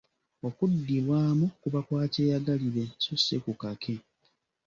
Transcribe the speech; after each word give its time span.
Okuddibwamu 0.47 1.45
kuba 1.61 1.79
kwa 1.85 2.03
kyeyagalire 2.13 2.83
so 3.03 3.13
si 3.23 3.35
kukake. 3.43 3.95